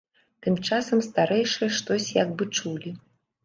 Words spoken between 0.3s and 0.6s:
Тым